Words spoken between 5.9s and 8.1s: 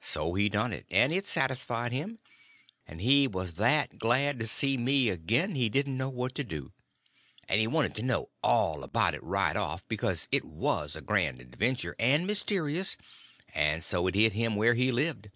know what to do. And he wanted to